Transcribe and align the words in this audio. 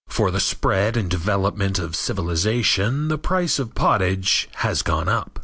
With 0.17 0.33
the 0.33 0.39
spread 0.39 0.97
and 0.97 1.11
development 1.11 1.77
of 1.77 1.95
civilization 1.95 3.07
the 3.09 3.19
price 3.19 3.59
of 3.59 3.75
pottage 3.75 4.49
has 4.55 4.81
gone 4.81 5.07
up. 5.07 5.37